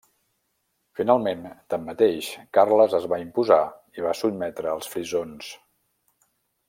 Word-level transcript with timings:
Finalment, 0.99 1.43
tanmateix, 1.73 2.29
Carles 2.59 2.95
es 3.01 3.05
va 3.13 3.21
imposar 3.25 3.61
i 4.01 4.07
va 4.07 4.15
sotmetre 4.23 4.73
als 4.73 4.91
frisons. 4.95 5.53